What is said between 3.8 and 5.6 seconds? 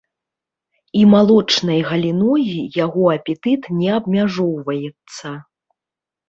не абмяжоўваецца.